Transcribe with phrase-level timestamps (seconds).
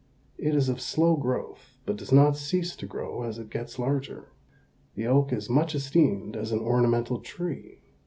[0.39, 4.29] It is of slow growth, but does not cease to grow as it gets larger.
[4.95, 7.83] The oak is much esteemed as an ornamental tree.